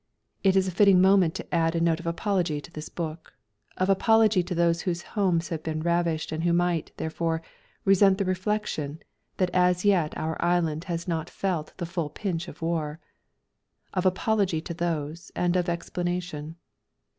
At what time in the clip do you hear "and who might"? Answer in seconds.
6.31-6.91